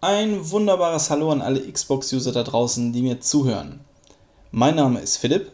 [0.00, 3.80] Ein wunderbares Hallo an alle Xbox-User da draußen, die mir zuhören.
[4.52, 5.50] Mein Name ist Philipp,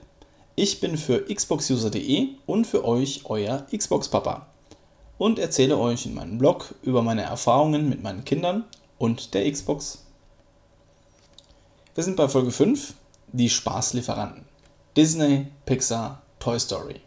[0.55, 4.47] ich bin für xboxuser.de und für euch euer Xbox-Papa
[5.17, 8.65] und erzähle euch in meinem Blog über meine Erfahrungen mit meinen Kindern
[8.99, 10.05] und der Xbox.
[11.95, 12.93] Wir sind bei Folge 5,
[13.33, 14.45] die Spaßlieferanten.
[14.95, 17.01] Disney, Pixar, Toy Story.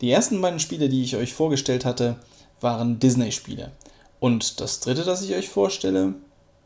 [0.00, 2.20] Die ersten beiden Spiele, die ich euch vorgestellt hatte,
[2.60, 3.72] waren Disney-Spiele.
[4.24, 6.14] Und das dritte, das ich euch vorstelle,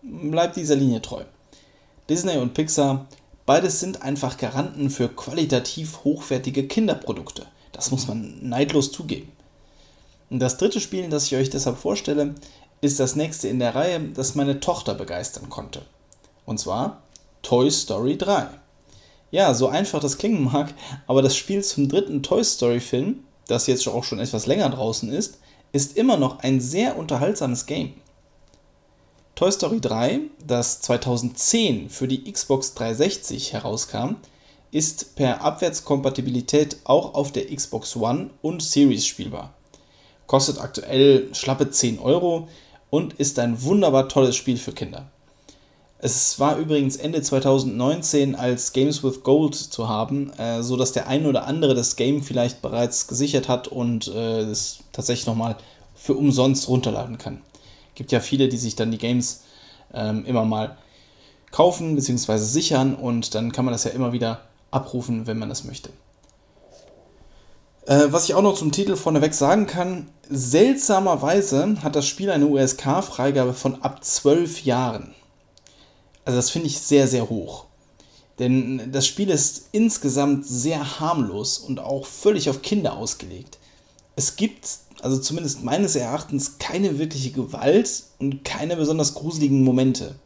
[0.02, 1.24] bleibt dieser Linie treu.
[2.08, 3.08] Disney und Pixar,
[3.46, 7.46] beides sind einfach Garanten für qualitativ hochwertige Kinderprodukte.
[7.72, 9.32] Das muss man neidlos zugeben.
[10.30, 12.36] Und das dritte Spiel, das ich euch deshalb vorstelle,
[12.80, 15.82] ist das nächste in der Reihe, das meine Tochter begeistern konnte.
[16.46, 17.02] Und zwar
[17.42, 18.46] Toy Story 3.
[19.32, 20.72] Ja, so einfach das klingen mag,
[21.08, 25.12] aber das Spiel zum dritten Toy Story Film, das jetzt auch schon etwas länger draußen
[25.12, 25.38] ist,
[25.72, 27.94] ist immer noch ein sehr unterhaltsames Game.
[29.34, 34.16] Toy Story 3, das 2010 für die Xbox 360 herauskam,
[34.70, 39.54] ist per Abwärtskompatibilität auch auf der Xbox One und Series spielbar.
[40.26, 42.48] Kostet aktuell schlappe 10 Euro
[42.90, 45.10] und ist ein wunderbar tolles Spiel für Kinder.
[46.00, 51.26] Es war übrigens Ende 2019 als Games with Gold zu haben, äh, so der ein
[51.26, 55.56] oder andere das Game vielleicht bereits gesichert hat und äh, es tatsächlich nochmal
[55.96, 57.40] für umsonst runterladen kann.
[57.96, 59.42] Gibt ja viele, die sich dann die Games
[59.92, 60.76] ähm, immer mal
[61.50, 62.38] kaufen bzw.
[62.38, 65.90] sichern und dann kann man das ja immer wieder abrufen, wenn man das möchte.
[67.86, 72.46] Äh, was ich auch noch zum Titel vorneweg sagen kann, seltsamerweise hat das Spiel eine
[72.46, 75.14] USK-Freigabe von ab 12 Jahren.
[76.28, 77.64] Also das finde ich sehr, sehr hoch.
[78.38, 83.56] Denn das Spiel ist insgesamt sehr harmlos und auch völlig auf Kinder ausgelegt.
[84.14, 84.68] Es gibt,
[85.00, 90.16] also zumindest meines Erachtens, keine wirkliche Gewalt und keine besonders gruseligen Momente.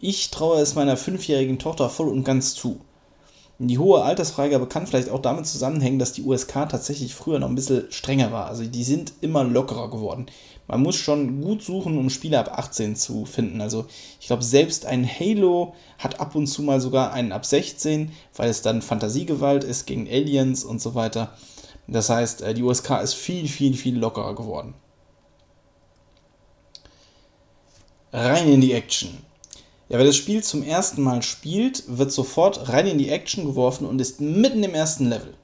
[0.00, 2.80] Ich traue es meiner fünfjährigen Tochter voll und ganz zu.
[3.58, 7.54] Die hohe Altersfreigabe kann vielleicht auch damit zusammenhängen, dass die USK tatsächlich früher noch ein
[7.54, 8.46] bisschen strenger war.
[8.46, 10.26] Also die sind immer lockerer geworden.
[10.68, 13.62] Man muss schon gut suchen, um Spiele ab 18 zu finden.
[13.62, 13.86] Also
[14.20, 18.50] ich glaube, selbst ein Halo hat ab und zu mal sogar einen ab 16, weil
[18.50, 21.32] es dann Fantasiegewalt ist gegen Aliens und so weiter.
[21.86, 24.74] Das heißt, äh, die USK ist viel, viel, viel lockerer geworden.
[28.12, 29.25] Rein in die Action.
[29.88, 33.86] Ja, wer das Spiel zum ersten Mal spielt, wird sofort rein in die Action geworfen
[33.86, 35.34] und ist mitten im ersten Level.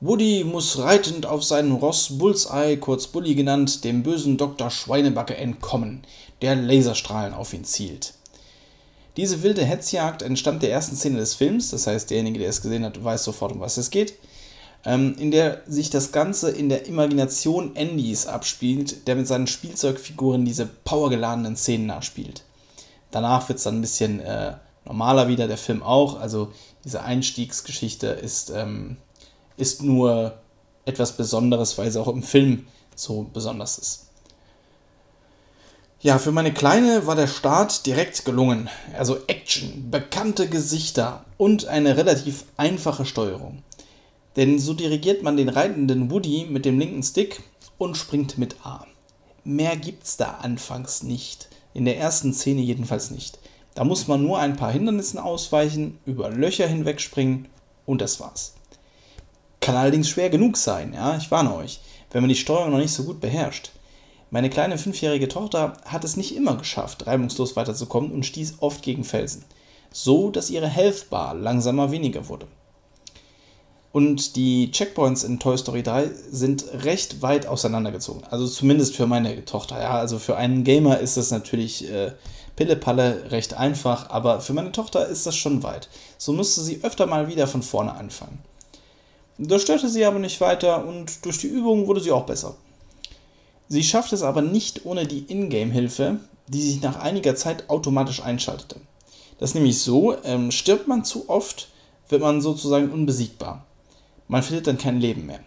[0.00, 4.70] Woody muss reitend auf seinen Ross Bullseye, kurz Bully genannt, dem bösen Dr.
[4.70, 6.02] Schweinebacke entkommen,
[6.42, 8.14] der Laserstrahlen auf ihn zielt.
[9.16, 12.84] Diese wilde Hetzjagd entstammt der ersten Szene des Films, das heißt, derjenige, der es gesehen
[12.84, 14.14] hat, weiß sofort, um was es geht,
[14.84, 20.44] ähm, in der sich das Ganze in der Imagination Andys abspielt, der mit seinen Spielzeugfiguren
[20.44, 22.42] diese powergeladenen Szenen nachspielt.
[23.14, 24.54] Danach wird es dann ein bisschen äh,
[24.84, 26.18] normaler wieder, der Film auch.
[26.18, 26.52] Also
[26.82, 28.96] diese Einstiegsgeschichte ist, ähm,
[29.56, 30.34] ist nur
[30.84, 32.66] etwas Besonderes, weil sie auch im Film
[32.96, 34.08] so besonders ist.
[36.00, 38.68] Ja, für meine Kleine war der Start direkt gelungen.
[38.98, 43.62] Also Action, bekannte Gesichter und eine relativ einfache Steuerung.
[44.34, 47.44] Denn so dirigiert man den reitenden Woody mit dem linken Stick
[47.78, 48.84] und springt mit A.
[49.44, 51.48] Mehr gibt's da anfangs nicht.
[51.74, 53.38] In der ersten Szene jedenfalls nicht.
[53.74, 57.48] Da muss man nur ein paar Hindernissen ausweichen, über Löcher hinwegspringen
[57.84, 58.54] und das war's.
[59.60, 61.80] Kann allerdings schwer genug sein, ja, ich warne euch,
[62.12, 63.72] wenn man die Steuerung noch nicht so gut beherrscht.
[64.30, 69.04] Meine kleine fünfjährige Tochter hat es nicht immer geschafft, reibungslos weiterzukommen und stieß oft gegen
[69.04, 69.44] Felsen.
[69.92, 72.46] So, dass ihre Health langsamer weniger wurde.
[73.94, 78.24] Und die Checkpoints in Toy Story 3 sind recht weit auseinandergezogen.
[78.28, 79.80] Also zumindest für meine Tochter.
[79.80, 82.10] Ja, also für einen Gamer ist das natürlich äh,
[82.56, 85.88] Pille-Palle recht einfach, aber für meine Tochter ist das schon weit.
[86.18, 88.40] So musste sie öfter mal wieder von vorne anfangen.
[89.38, 92.56] Das störte sie aber nicht weiter und durch die Übung wurde sie auch besser.
[93.68, 96.18] Sie schaffte es aber nicht ohne die Ingame-Hilfe,
[96.48, 98.80] die sich nach einiger Zeit automatisch einschaltete.
[99.38, 101.68] Das ist nämlich so, ähm, stirbt man zu oft,
[102.08, 103.64] wird man sozusagen unbesiegbar
[104.28, 105.40] man findet dann kein Leben mehr.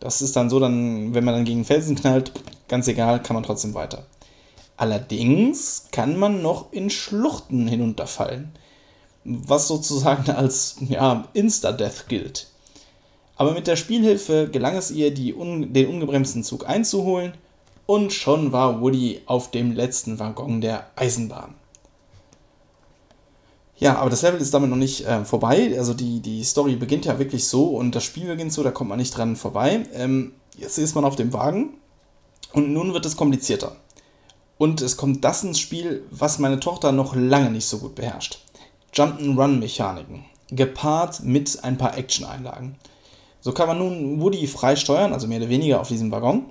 [0.00, 2.32] Das ist dann so, dann, wenn man dann gegen Felsen knallt,
[2.68, 4.06] ganz egal, kann man trotzdem weiter.
[4.76, 8.52] Allerdings kann man noch in Schluchten hinunterfallen,
[9.24, 12.46] was sozusagen als ja, Insta-Death gilt.
[13.36, 17.34] Aber mit der Spielhilfe gelang es ihr, un den ungebremsten Zug einzuholen
[17.86, 21.54] und schon war Woody auf dem letzten Waggon der Eisenbahn.
[23.80, 25.74] Ja, aber das Level ist damit noch nicht äh, vorbei.
[25.76, 28.90] Also die, die Story beginnt ja wirklich so und das Spiel beginnt so, da kommt
[28.90, 29.86] man nicht dran vorbei.
[29.94, 31.70] Ähm, jetzt ist man auf dem Wagen
[32.52, 33.76] und nun wird es komplizierter.
[34.58, 38.40] Und es kommt das ins Spiel, was meine Tochter noch lange nicht so gut beherrscht.
[38.92, 42.76] Jump'n'Run-Mechaniken, gepaart mit ein paar Action-Einlagen.
[43.40, 46.44] So kann man nun Woody frei steuern, also mehr oder weniger auf diesem Waggon,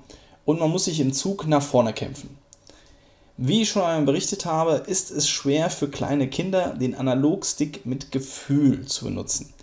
[0.45, 2.35] und man muss sich im Zug nach vorne kämpfen.
[3.41, 8.11] Wie ich schon einmal berichtet habe, ist es schwer für kleine Kinder, den Analogstick mit
[8.11, 9.53] Gefühl zu benutzen.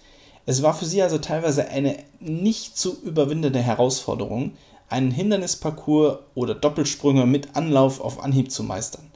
[0.46, 4.52] Es war für sie also teilweise eine nicht zu überwindende Herausforderung,
[4.88, 9.10] einen Hindernisparcours oder Doppelsprünge mit Anlauf auf Anhieb zu meistern.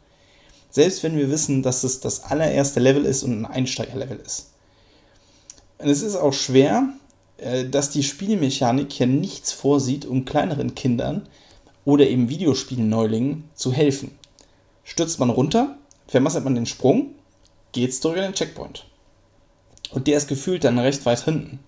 [0.69, 4.51] Selbst wenn wir wissen, dass es das allererste Level ist und ein Einsteigerlevel ist.
[5.79, 6.87] Und es ist auch schwer,
[7.39, 11.27] äh, dass die Spielmechanik hier nichts vorsieht, um kleineren Kindern
[11.87, 14.20] oder eben Videospielneulingen zu helfen.
[14.91, 15.77] Stürzt man runter,
[16.09, 17.15] vermasselt man den Sprung,
[17.71, 18.87] geht's durch in den Checkpoint.
[19.93, 21.61] Und der ist gefühlt dann recht weit hinten.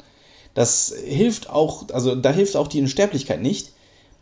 [0.54, 3.74] Das hilft auch, also da hilft auch die Unsterblichkeit nicht,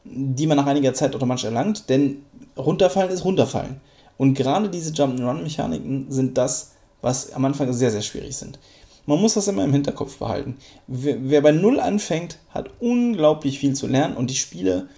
[0.04, 2.26] die man nach einiger Zeit automatisch erlangt, denn
[2.58, 3.80] runterfallen ist runterfallen.
[4.18, 8.58] Und gerade diese Jump-and-Run-Mechaniken sind das, was am Anfang sehr, sehr schwierig sind.
[9.06, 10.58] Man muss das immer im Hinterkopf behalten.
[10.86, 14.90] Wer, wer bei Null anfängt, hat unglaublich viel zu lernen und die Spiele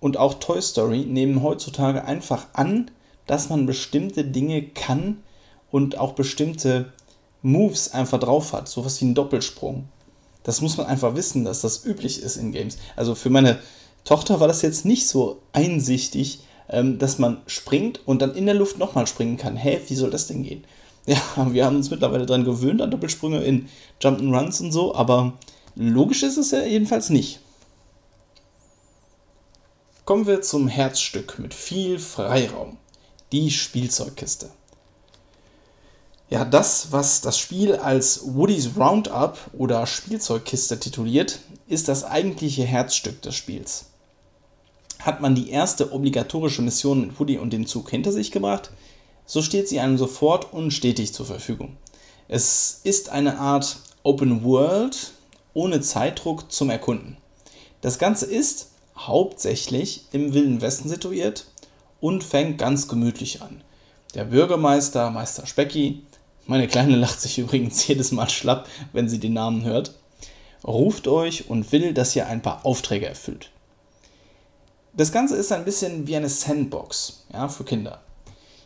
[0.00, 2.90] und auch Toy Story nehmen heutzutage einfach an,
[3.26, 5.22] dass man bestimmte Dinge kann
[5.70, 6.92] und auch bestimmte
[7.42, 8.68] Moves einfach drauf hat.
[8.68, 9.88] Sowas wie ein Doppelsprung.
[10.42, 12.78] Das muss man einfach wissen, dass das üblich ist in Games.
[12.96, 13.58] Also für meine
[14.04, 18.54] Tochter war das jetzt nicht so einsichtig, ähm, dass man springt und dann in der
[18.54, 19.56] Luft nochmal springen kann.
[19.56, 20.64] Hä, wie soll das denn gehen?
[21.04, 21.20] Ja,
[21.50, 23.68] wir haben uns mittlerweile daran gewöhnt, an Doppelsprünge in
[24.00, 25.32] Jump'n'Runs und so, aber
[25.74, 27.40] logisch ist es ja jedenfalls nicht.
[30.04, 32.78] Kommen wir zum Herzstück mit viel Freiraum
[33.32, 34.50] die Spielzeugkiste.
[36.28, 43.20] Ja, das, was das Spiel als Woody's Roundup oder Spielzeugkiste tituliert, ist das eigentliche Herzstück
[43.22, 43.86] des Spiels.
[44.98, 48.70] Hat man die erste obligatorische Mission mit Woody und dem Zug hinter sich gebracht,
[49.26, 51.76] so steht sie einem sofort und stetig zur Verfügung.
[52.28, 55.12] Es ist eine Art Open World
[55.54, 57.16] ohne Zeitdruck zum Erkunden.
[57.82, 61.46] Das Ganze ist hauptsächlich im Wilden Westen situiert
[62.02, 63.62] und fängt ganz gemütlich an.
[64.14, 66.02] Der Bürgermeister, Meister Specki,
[66.46, 69.94] meine Kleine lacht sich übrigens jedes Mal schlapp, wenn sie den Namen hört,
[70.64, 73.50] ruft euch und will, dass ihr ein paar Aufträge erfüllt.
[74.94, 78.00] Das Ganze ist ein bisschen wie eine Sandbox ja, für Kinder.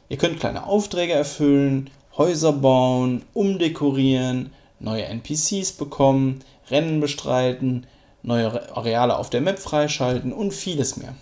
[0.09, 4.51] Ihr könnt kleine Aufträge erfüllen, Häuser bauen, umdekorieren,
[4.81, 6.41] neue NPCs bekommen,
[6.71, 7.87] Rennen bestreiten,
[8.23, 11.15] neue Areale auf der Map freischalten und vieles mehr.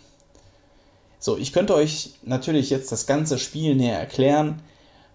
[1.25, 4.61] So, ich könnte euch natürlich jetzt das ganze Spiel näher erklären,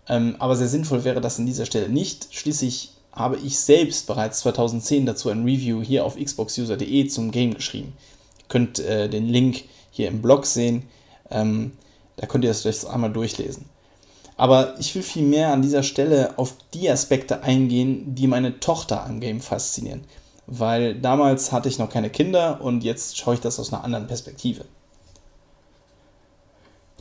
[0.07, 2.29] ähm, aber sehr sinnvoll wäre das an dieser Stelle nicht.
[2.31, 7.93] Schließlich habe ich selbst bereits 2010 dazu ein Review hier auf xboxuser.de zum Game geschrieben.
[8.39, 10.87] Ihr könnt äh, den Link hier im Blog sehen,
[11.29, 11.73] ähm,
[12.15, 13.65] da könnt ihr das vielleicht einmal durchlesen.
[14.35, 19.19] Aber ich will vielmehr an dieser Stelle auf die Aspekte eingehen, die meine Tochter am
[19.19, 20.05] Game faszinieren.
[20.47, 24.07] Weil damals hatte ich noch keine Kinder und jetzt schaue ich das aus einer anderen
[24.07, 24.65] Perspektive.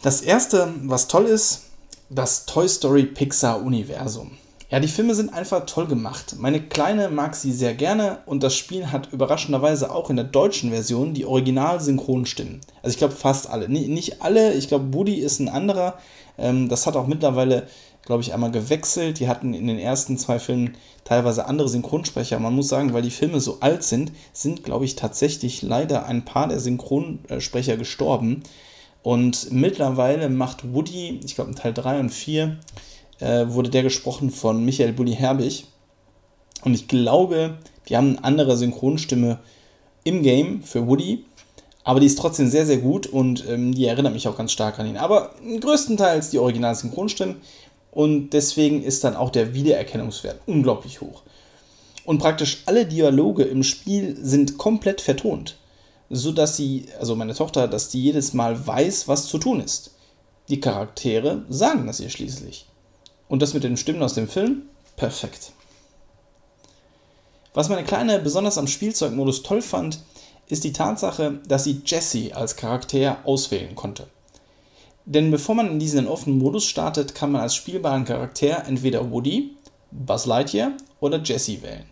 [0.03, 1.63] Das erste, was toll ist,
[2.09, 4.39] das Toy Story Pixar Universum.
[4.71, 6.37] Ja, die Filme sind einfach toll gemacht.
[6.39, 10.71] Meine Kleine mag sie sehr gerne und das Spiel hat überraschenderweise auch in der deutschen
[10.71, 12.61] Version die Original-Synchronstimmen.
[12.83, 13.69] Also ich glaube fast alle.
[13.69, 15.99] Nicht alle, ich glaube Woody ist ein anderer.
[16.37, 17.67] Ähm, das hat auch mittlerweile,
[18.05, 19.19] glaube ich, einmal gewechselt.
[19.19, 22.39] Die hatten in den ersten zwei Filmen teilweise andere Synchronsprecher.
[22.39, 26.25] Man muss sagen, weil die Filme so alt sind, sind, glaube ich, tatsächlich leider ein
[26.25, 28.45] paar der Synchronsprecher gestorben.
[29.03, 32.59] Und mittlerweile macht Woody, ich glaube in Teil 3 und 4,
[33.21, 35.67] äh, wurde der gesprochen von Michael Bulli Herbig.
[36.65, 39.39] Und ich glaube, die haben eine andere Synchronstimme
[40.05, 41.25] im Game für Woody.
[41.85, 44.79] Aber die ist trotzdem sehr, sehr gut und ähm, die erinnert mich auch ganz stark
[44.79, 44.99] an ihn.
[44.99, 47.37] Aber größtenteils die original Synchronstimmen.
[47.93, 51.23] Und deswegen ist dann auch der Wiedererkennungswert unglaublich hoch.
[52.05, 55.58] Und praktisch alle Dialoge im Spiel sind komplett vertont
[56.11, 59.93] so dass sie, also meine Tochter, dass die jedes Mal weiß, was zu tun ist.
[60.49, 62.67] Die Charaktere sagen das ihr schließlich.
[63.29, 64.63] Und das mit den Stimmen aus dem Film?
[64.97, 65.53] Perfekt.
[67.53, 70.01] Was meine Kleine besonders am Spielzeugmodus toll fand,
[70.49, 74.07] ist die Tatsache, dass sie Jessie als Charakter auswählen konnte.
[75.05, 79.57] Denn bevor man in diesen offenen Modus startet, kann man als spielbaren Charakter entweder Woody,
[79.91, 81.85] Buzz Lightyear oder Jessie wählen.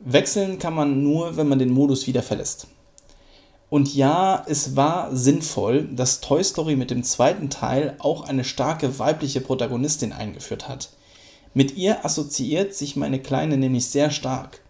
[0.00, 2.68] Wechseln kann man nur, wenn man den Modus wieder verlässt.
[3.68, 8.98] Und ja, es war sinnvoll, dass Toy Story mit dem zweiten Teil auch eine starke
[8.98, 10.90] weibliche Protagonistin eingeführt hat.
[11.52, 14.60] Mit ihr assoziiert sich meine Kleine nämlich sehr stark.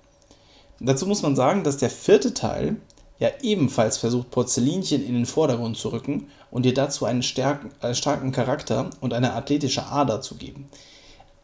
[0.81, 2.77] Dazu muss man sagen, dass der vierte Teil
[3.19, 8.91] ja ebenfalls versucht, Porzellinchen in den Vordergrund zu rücken und ihr dazu einen starken, Charakter
[9.01, 10.69] und eine athletische Ader zu geben.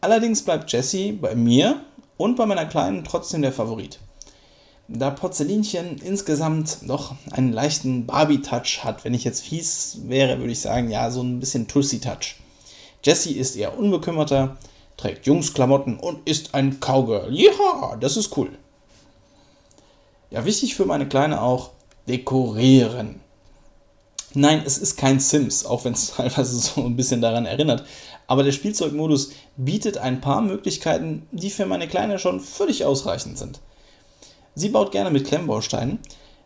[0.00, 1.80] Allerdings bleibt Jessie bei mir
[2.16, 3.98] und bei meiner Kleinen trotzdem der Favorit.
[4.88, 10.60] Da Porzellinchen insgesamt doch einen leichten Barbie-Touch hat, wenn ich jetzt fies wäre, würde ich
[10.60, 12.36] sagen, ja, so ein bisschen Tussi-Touch.
[13.04, 14.56] Jessie ist eher unbekümmerter,
[14.96, 17.32] trägt Jungsklamotten und ist ein Cowgirl.
[17.32, 18.50] Ja, das ist cool.
[20.30, 21.70] Ja, wichtig für meine Kleine auch,
[22.08, 23.20] dekorieren.
[24.34, 27.84] Nein, es ist kein Sims, auch wenn es teilweise so ein bisschen daran erinnert.
[28.26, 33.60] Aber der Spielzeugmodus bietet ein paar Möglichkeiten, die für meine Kleine schon völlig ausreichend sind.
[34.54, 35.98] Sie baut gerne mit Klemmbausteinen.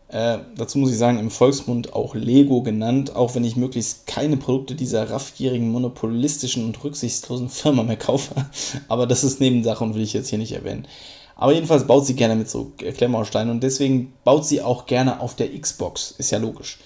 [0.09, 4.37] Äh, dazu muss ich sagen, im Volksmund auch Lego genannt, auch wenn ich möglichst keine
[4.37, 8.33] Produkte dieser raffgierigen, monopolistischen und rücksichtslosen Firma mehr kaufe.
[8.87, 10.87] Aber das ist Nebensache und will ich jetzt hier nicht erwähnen.
[11.35, 15.35] Aber jedenfalls baut sie gerne mit so Klemmbausteinen und deswegen baut sie auch gerne auf
[15.35, 16.11] der Xbox.
[16.17, 16.79] Ist ja logisch.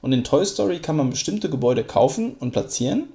[0.00, 3.12] Und in Toy Story kann man bestimmte Gebäude kaufen und platzieren.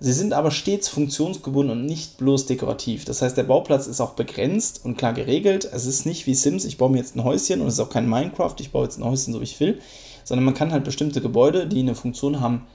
[0.00, 3.04] Sie sind aber stets funktionsgebunden und nicht bloß dekorativ.
[3.04, 5.68] Das heißt, der Bauplatz ist auch begrenzt und klar geregelt.
[5.72, 7.90] Es ist nicht wie Sims, ich baue mir jetzt ein Häuschen und es ist auch
[7.90, 9.80] kein Minecraft, ich baue jetzt ein Häuschen so wie ich will,
[10.24, 12.66] sondern man kann halt bestimmte Gebäude, die eine Funktion haben,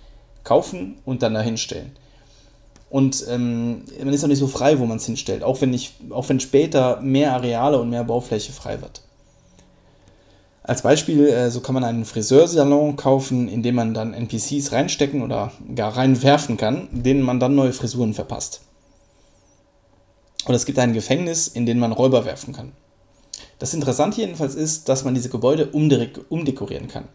[0.44, 1.92] kaufen und dann dahin stellen.
[2.90, 5.94] Und ähm, man ist auch nicht so frei, wo man es hinstellt, auch wenn, ich,
[6.10, 9.02] auch wenn später mehr Areale und mehr Baufläche frei wird.
[10.70, 15.24] Als Beispiel, äh, so kann man einen Friseursalon kaufen, in dem man dann NPCs reinstecken
[15.24, 18.62] oder gar reinwerfen kann, denen man dann neue Frisuren verpasst.
[20.46, 22.74] Oder es gibt ein Gefängnis, in dem man Räuber werfen kann.
[23.58, 27.06] Das Interessante jedenfalls ist, dass man diese Gebäude umdekorieren kann.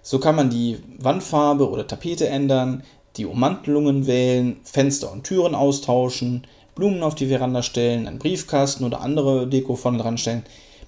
[0.00, 2.82] So kann man die Wandfarbe oder Tapete ändern,
[3.18, 9.02] die Ummantelungen wählen, Fenster und Türen austauschen, Blumen auf die Veranda stellen, einen Briefkasten oder
[9.02, 10.44] andere Deko vorne dran stellen.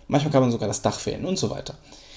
[0.09, 1.75] Manchmal kann man sogar das Dach wählen und so weiter.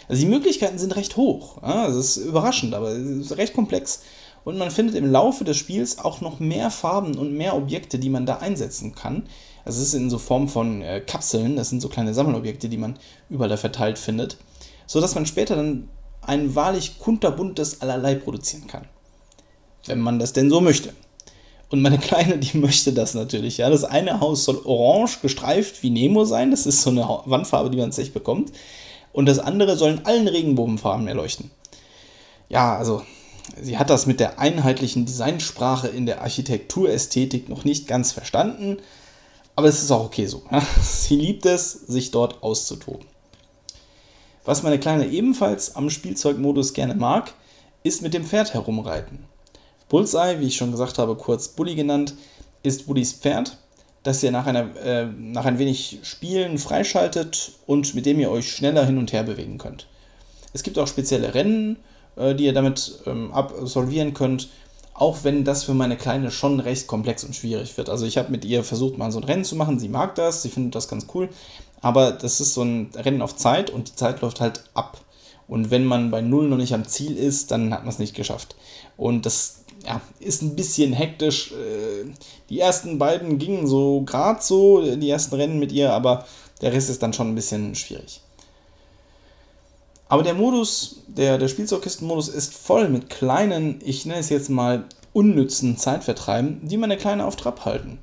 [0.07, 1.61] Also die Möglichkeiten sind recht hoch.
[1.61, 4.01] Ja, das ist überraschend, aber es ist recht komplex.
[4.43, 8.09] Und man findet im Laufe des Spiels auch noch mehr Farben und mehr Objekte, die
[8.09, 9.23] man da einsetzen kann.
[9.65, 12.77] Also es ist in so Form von äh, Kapseln, das sind so kleine Sammelobjekte, die
[12.77, 12.97] man
[13.29, 14.37] überall da verteilt findet,
[14.85, 15.89] sodass man später dann
[16.21, 18.87] ein wahrlich kunterbuntes Allerlei produzieren kann
[19.87, 20.93] wenn man das denn so möchte.
[21.69, 23.57] Und meine Kleine, die möchte das natürlich.
[23.57, 26.51] Ja, das eine Haus soll orange gestreift wie Nemo sein.
[26.51, 28.51] Das ist so eine Wandfarbe, die man sich bekommt.
[29.17, 31.49] Und das andere soll in allen Regenbogenfarben erleuchten.
[32.49, 33.01] Ja, also
[33.59, 38.77] sie hat das mit der einheitlichen Designsprache in der Architekturästhetik noch nicht ganz verstanden.
[39.55, 40.43] Aber es ist auch okay so.
[40.83, 43.07] Sie liebt es, sich dort auszutoben.
[44.45, 47.33] Was meine Kleine ebenfalls am Spielzeugmodus gerne mag,
[47.81, 49.25] ist mit dem Pferd herumreiten.
[49.89, 52.13] Bullseye, wie ich schon gesagt habe, kurz Bully genannt,
[52.61, 53.57] ist Bullys Pferd,
[54.07, 58.49] das ihr nach, einer, äh, nach ein wenig Spielen freischaltet und mit dem ihr euch
[58.49, 59.87] schneller hin und her bewegen könnt.
[60.53, 61.75] Es gibt auch spezielle Rennen,
[62.15, 64.47] äh, die ihr damit ähm, absolvieren könnt,
[64.93, 67.89] auch wenn das für meine Kleine schon recht komplex und schwierig wird.
[67.89, 69.77] Also ich habe mit ihr versucht, mal so ein Rennen zu machen.
[69.77, 71.27] Sie mag das, sie findet das ganz cool,
[71.81, 75.01] aber das ist so ein Rennen auf Zeit und die Zeit läuft halt ab.
[75.49, 78.15] Und wenn man bei Null noch nicht am Ziel ist, dann hat man es nicht
[78.15, 78.55] geschafft.
[78.95, 81.53] Und das ja, ist ein bisschen hektisch.
[81.53, 82.11] Äh,
[82.49, 86.25] die ersten beiden gingen so gerade so, die ersten Rennen mit ihr, aber
[86.61, 88.21] der Rest ist dann schon ein bisschen schwierig.
[90.09, 94.85] Aber der Modus, der, der Spielzeugkistenmodus ist voll mit kleinen, ich nenne es jetzt mal
[95.13, 97.99] unnützen Zeitvertreiben, die meine Kleine auf Trab halten.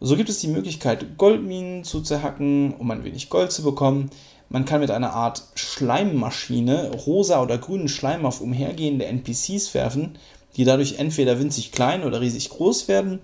[0.00, 4.10] So gibt es die Möglichkeit, Goldminen zu zerhacken, um ein wenig Gold zu bekommen.
[4.48, 10.18] Man kann mit einer Art Schleimmaschine rosa oder grünen Schleim auf umhergehende NPCs werfen
[10.56, 13.20] die dadurch entweder winzig klein oder riesig groß werden.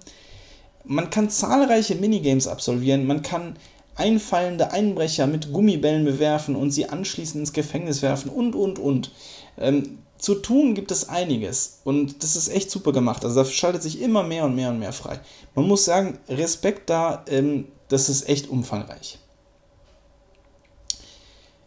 [0.84, 3.56] Man kann zahlreiche Minigames absolvieren, man kann
[3.94, 9.12] einfallende Einbrecher mit Gummibällen bewerfen und sie anschließend ins Gefängnis werfen und, und, und.
[9.58, 13.24] Ähm, zu tun gibt es einiges und das ist echt super gemacht.
[13.24, 15.20] Also da schaltet sich immer mehr und mehr und mehr frei.
[15.54, 19.18] Man muss sagen, Respekt da, ähm, das ist echt umfangreich.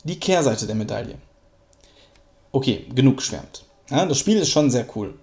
[0.03, 1.17] Die Kehrseite der Medaille.
[2.51, 3.65] Okay, genug geschwärmt.
[3.89, 5.15] Ja, das Spiel ist schon sehr cool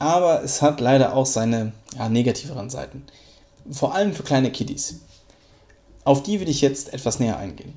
[0.00, 3.04] aber es hat leider auch seine ja, negativeren Seiten.
[3.70, 5.00] Vor allem für kleine Kiddies.
[6.04, 7.74] Auf die will ich jetzt etwas näher eingehen.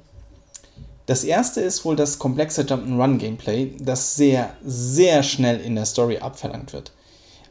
[1.06, 6.72] Das erste ist wohl das komplexe Jump'n'Run-Gameplay, das sehr, sehr schnell in der Story abverlangt
[6.72, 6.94] wird.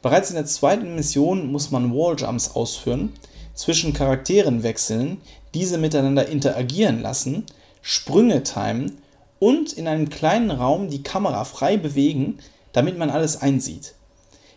[0.01, 3.13] Bereits in der zweiten Mission muss man Walljumps ausführen,
[3.55, 5.21] zwischen Charakteren wechseln,
[5.53, 7.45] diese miteinander interagieren lassen,
[7.83, 9.03] Sprünge timen
[9.39, 12.39] und in einem kleinen Raum die Kamera frei bewegen,
[12.73, 13.95] damit man alles einsieht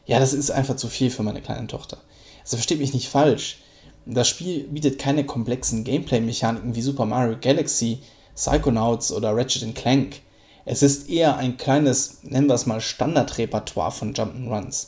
[0.05, 1.97] ja, das ist einfach zu viel für meine kleine Tochter.
[2.43, 3.57] Also versteht mich nicht falsch.
[4.05, 7.99] Das Spiel bietet keine komplexen Gameplay-Mechaniken wie Super Mario Galaxy,
[8.35, 10.21] Psychonauts oder Ratchet Clank.
[10.65, 14.87] Es ist eher ein kleines, nennen wir es mal, Standardrepertoire von Jump'n'Runs.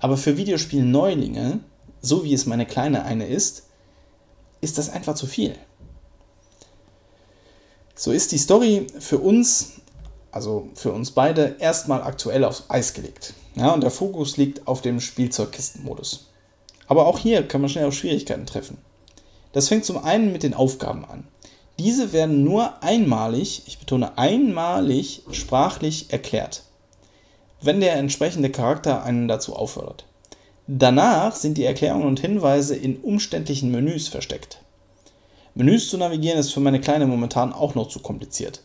[0.00, 1.60] Aber für Videospiel-Neulinge,
[2.02, 3.64] so wie es meine Kleine eine ist,
[4.60, 5.56] ist das einfach zu viel.
[7.94, 9.80] So ist die Story für uns,
[10.32, 13.34] also für uns beide, erstmal aktuell aufs Eis gelegt.
[13.56, 16.30] Ja, und der Fokus liegt auf dem Spielzeugkistenmodus.
[16.86, 18.78] Aber auch hier kann man schnell auf Schwierigkeiten treffen.
[19.52, 21.28] Das fängt zum einen mit den Aufgaben an.
[21.78, 26.62] Diese werden nur einmalig, ich betone einmalig, sprachlich erklärt,
[27.60, 30.04] wenn der entsprechende Charakter einen dazu auffordert.
[30.66, 34.60] Danach sind die Erklärungen und Hinweise in umständlichen Menüs versteckt.
[35.54, 38.62] Menüs zu navigieren ist für meine Kleine momentan auch noch zu kompliziert.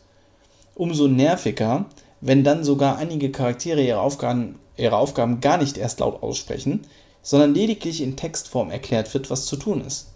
[0.74, 1.86] Umso nerviger,
[2.20, 6.86] wenn dann sogar einige Charaktere ihre Aufgaben, ihre Aufgaben gar nicht erst laut aussprechen,
[7.22, 10.08] sondern lediglich in Textform erklärt wird, was zu tun ist.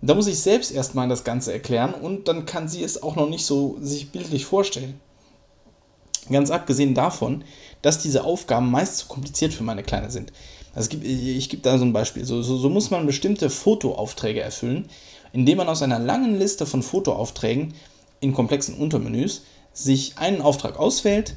[0.00, 3.28] Da muss ich selbst erstmal das Ganze erklären und dann kann sie es auch noch
[3.28, 5.00] nicht so sich bildlich vorstellen.
[6.30, 7.44] Ganz abgesehen davon,
[7.82, 10.32] dass diese Aufgaben meist zu kompliziert für meine Kleine sind.
[10.74, 12.24] Also ich, gebe da so ein Beispiel.
[12.24, 14.88] So, so, so muss man bestimmte Fotoaufträge erfüllen,
[15.32, 17.74] indem man aus einer langen Liste von Fotoaufträgen
[18.20, 21.34] in komplexen Untermenüs sich einen Auftrag auswählt,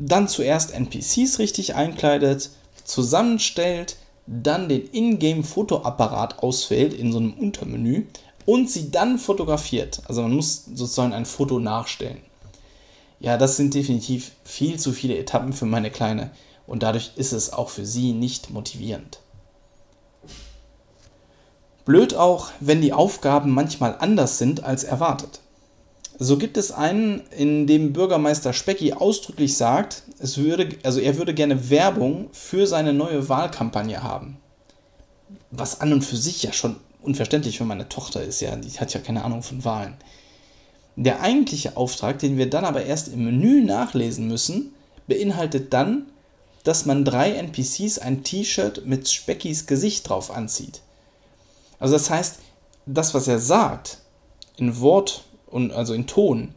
[0.00, 2.50] dann zuerst NPCs richtig einkleidet,
[2.84, 8.06] zusammenstellt, dann den Ingame-Fotoapparat auswählt in so einem Untermenü
[8.46, 10.02] und sie dann fotografiert.
[10.06, 12.20] Also man muss sozusagen ein Foto nachstellen.
[13.18, 16.30] Ja, das sind definitiv viel zu viele Etappen für meine Kleine
[16.66, 19.20] und dadurch ist es auch für sie nicht motivierend.
[21.84, 25.39] Blöd auch, wenn die Aufgaben manchmal anders sind als erwartet.
[26.22, 31.32] So gibt es einen, in dem Bürgermeister Specki ausdrücklich sagt, es würde, also er würde
[31.32, 34.36] gerne Werbung für seine neue Wahlkampagne haben.
[35.50, 38.92] Was an und für sich ja schon unverständlich für meine Tochter ist, ja, die hat
[38.92, 39.96] ja keine Ahnung von Wahlen.
[40.94, 44.74] Der eigentliche Auftrag, den wir dann aber erst im Menü nachlesen müssen,
[45.06, 46.04] beinhaltet dann,
[46.64, 50.82] dass man drei NPCs ein T-Shirt mit Speckys Gesicht drauf anzieht.
[51.78, 52.40] Also das heißt,
[52.84, 53.96] das, was er sagt,
[54.58, 56.54] in Wort und also in Ton,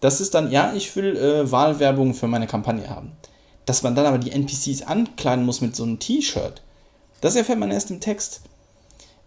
[0.00, 3.12] das ist dann, ja, ich will äh, Wahlwerbung für meine Kampagne haben.
[3.66, 6.62] Dass man dann aber die NPCs ankleiden muss mit so einem T-Shirt,
[7.20, 8.40] das erfährt man erst im Text.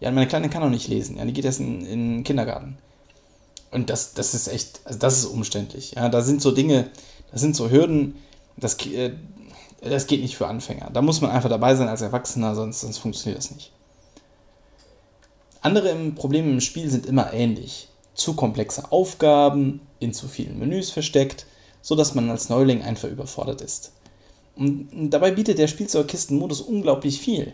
[0.00, 2.76] Ja, meine Kleine kann auch nicht lesen, ja, die geht erst in, in den Kindergarten.
[3.70, 5.92] Und das, das ist echt, also das ist umständlich.
[5.92, 6.90] Ja, da sind so Dinge,
[7.30, 8.16] das sind so Hürden,
[8.56, 9.12] das, äh,
[9.80, 10.90] das geht nicht für Anfänger.
[10.92, 13.72] Da muss man einfach dabei sein als Erwachsener, sonst, sonst funktioniert das nicht.
[15.60, 21.46] Andere Probleme im Spiel sind immer ähnlich zu komplexe Aufgaben in zu vielen Menüs versteckt,
[21.82, 23.92] sodass man als Neuling einfach überfordert ist.
[24.56, 27.52] Und dabei bietet der Spielzeugkistenmodus unglaublich viel.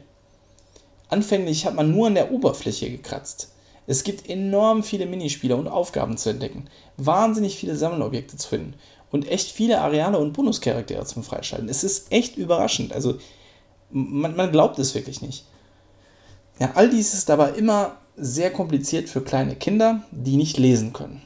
[1.08, 3.50] Anfänglich hat man nur an der Oberfläche gekratzt.
[3.86, 8.74] Es gibt enorm viele Minispiele und Aufgaben zu entdecken, wahnsinnig viele Sammelobjekte zu finden
[9.10, 11.68] und echt viele Areale und Bonuscharaktere zum Freischalten.
[11.68, 12.92] Es ist echt überraschend.
[12.92, 13.18] Also
[13.90, 15.44] man, man glaubt es wirklich nicht.
[16.60, 21.22] Ja, all dies ist aber immer sehr kompliziert für kleine Kinder, die nicht lesen können.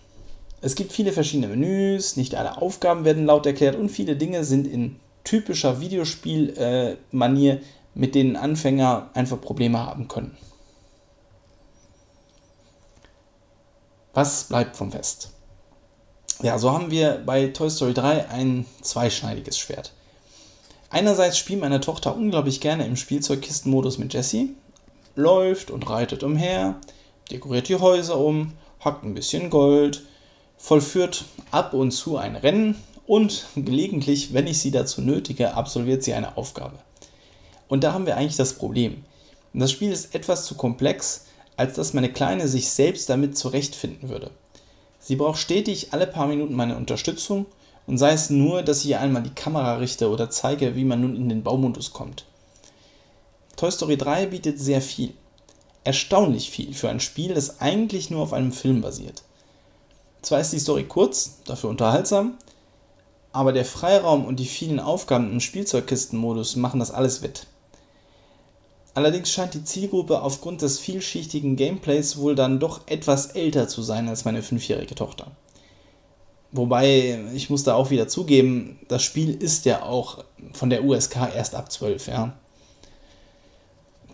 [0.60, 4.66] Es gibt viele verschiedene Menüs, nicht alle Aufgaben werden laut erklärt und viele Dinge sind
[4.66, 7.60] in typischer Videospielmanier, äh,
[7.94, 10.36] mit denen Anfänger einfach Probleme haben können.
[14.14, 15.30] Was bleibt vom Fest?
[16.42, 19.92] Ja, so haben wir bei Toy Story 3 ein zweischneidiges Schwert.
[20.90, 24.54] Einerseits spielt meine Tochter unglaublich gerne im Spielzeugkistenmodus mit Jessie,
[25.14, 26.76] läuft und reitet umher,
[27.30, 30.02] dekoriert die Häuser um, hackt ein bisschen Gold,
[30.56, 36.14] vollführt ab und zu ein Rennen und gelegentlich, wenn ich sie dazu nötige, absolviert sie
[36.14, 36.78] eine Aufgabe.
[37.68, 39.04] Und da haben wir eigentlich das Problem.
[39.52, 44.30] Das Spiel ist etwas zu komplex, als dass meine Kleine sich selbst damit zurechtfinden würde.
[44.98, 47.46] Sie braucht stetig alle paar Minuten meine Unterstützung
[47.86, 51.02] und sei es nur, dass ich ihr einmal die Kamera richte oder zeige, wie man
[51.02, 52.24] nun in den Baumodus kommt.
[53.56, 55.12] Toy Story 3 bietet sehr viel.
[55.84, 59.22] Erstaunlich viel für ein Spiel, das eigentlich nur auf einem Film basiert.
[60.22, 62.38] Zwar ist die Story kurz, dafür unterhaltsam,
[63.32, 67.46] aber der Freiraum und die vielen Aufgaben im Spielzeugkistenmodus machen das alles wett.
[68.94, 74.08] Allerdings scheint die Zielgruppe aufgrund des vielschichtigen Gameplays wohl dann doch etwas älter zu sein
[74.08, 75.32] als meine fünfjährige Tochter.
[76.52, 81.16] Wobei, ich muss da auch wieder zugeben, das Spiel ist ja auch von der USK
[81.34, 82.34] erst ab 12, ja.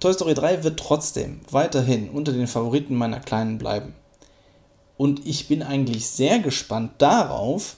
[0.01, 3.95] Toy Story 3 wird trotzdem weiterhin unter den Favoriten meiner Kleinen bleiben.
[4.97, 7.77] Und ich bin eigentlich sehr gespannt darauf,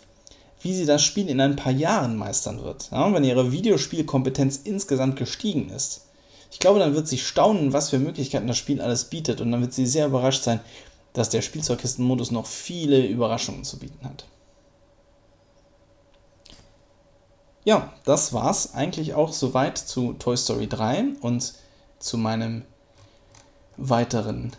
[0.60, 5.16] wie sie das Spiel in ein paar Jahren meistern wird, ja, wenn ihre Videospielkompetenz insgesamt
[5.16, 6.06] gestiegen ist.
[6.52, 9.60] Ich glaube, dann wird sie staunen, was für Möglichkeiten das Spiel alles bietet und dann
[9.60, 10.60] wird sie sehr überrascht sein,
[11.14, 14.26] dass der Spielzeugkistenmodus noch viele Überraschungen zu bieten hat.
[17.64, 21.54] Ja, das war's eigentlich auch soweit zu Toy Story 3 und
[22.02, 22.64] zu meinem
[23.76, 24.52] weiteren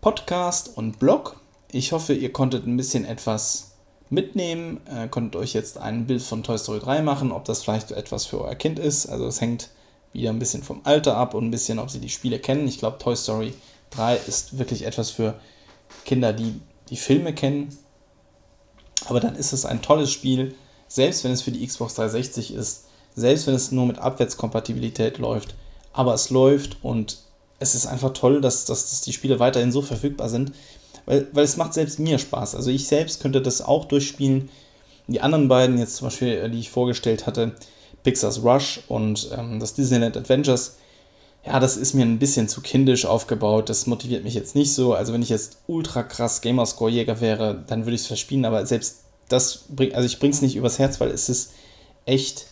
[0.00, 1.40] Podcast und Blog.
[1.72, 3.72] Ich hoffe, ihr konntet ein bisschen etwas
[4.10, 7.90] mitnehmen, äh, konntet euch jetzt ein Bild von Toy Story 3 machen, ob das vielleicht
[7.90, 9.06] etwas für euer Kind ist.
[9.06, 9.70] Also es hängt
[10.12, 12.68] wieder ein bisschen vom Alter ab und ein bisschen, ob sie die Spiele kennen.
[12.68, 13.54] Ich glaube, Toy Story
[13.90, 15.34] 3 ist wirklich etwas für
[16.04, 17.76] Kinder, die die Filme kennen.
[19.06, 20.54] Aber dann ist es ein tolles Spiel,
[20.86, 22.84] selbst wenn es für die Xbox 360 ist,
[23.16, 25.56] selbst wenn es nur mit Abwärtskompatibilität läuft.
[25.94, 27.18] Aber es läuft und
[27.60, 30.52] es ist einfach toll, dass, dass, dass die Spiele weiterhin so verfügbar sind,
[31.06, 32.54] weil, weil es macht selbst mir Spaß.
[32.54, 34.50] Also ich selbst könnte das auch durchspielen.
[35.06, 37.52] Die anderen beiden, jetzt zum Beispiel, äh, die ich vorgestellt hatte,
[38.02, 40.76] Pixar's Rush und ähm, das Disneyland Adventures,
[41.46, 43.68] ja, das ist mir ein bisschen zu kindisch aufgebaut.
[43.68, 44.94] Das motiviert mich jetzt nicht so.
[44.94, 48.46] Also wenn ich jetzt ultra krass Gamerscore-Jäger wäre, dann würde ich es verspielen.
[48.46, 51.52] Aber selbst das bringt, also ich bringe es nicht übers Herz, weil es ist
[52.06, 52.46] echt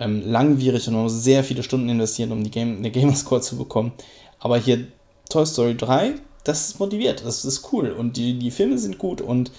[0.00, 3.56] ähm, langwierig und man muss sehr viele Stunden investieren, um die Game, eine Gamerscore zu
[3.56, 3.92] bekommen.
[4.40, 4.86] Aber hier
[5.28, 9.52] Toy Story 3, das motiviert, das ist cool und die, die Filme sind gut und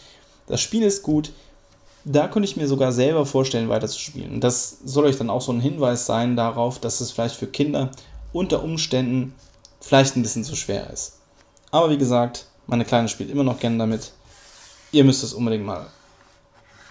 [0.48, 1.32] das Spiel ist gut.
[2.04, 4.34] Da könnte ich mir sogar selber vorstellen, weiterzuspielen.
[4.34, 7.46] Und das soll euch dann auch so ein Hinweis sein darauf, dass es vielleicht für
[7.46, 7.92] Kinder
[8.34, 9.36] unter Umständen
[9.80, 11.20] vielleicht ein bisschen zu schwer ist.
[11.70, 14.14] Aber wie gesagt, meine Kleine spielt immer noch gerne damit.
[14.92, 15.86] Ihr müsst es unbedingt mal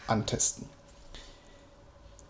[0.06, 0.68] antesten.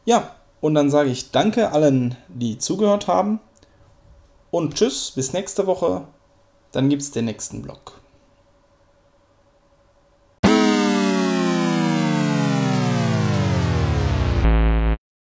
[0.07, 3.41] Ja, und dann sage ich danke allen, die zugehört haben.
[4.51, 6.07] Und tschüss, bis nächste Woche.
[6.73, 8.00] Dann gibt es den nächsten Blog.